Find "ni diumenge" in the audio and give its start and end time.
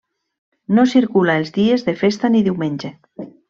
2.37-2.93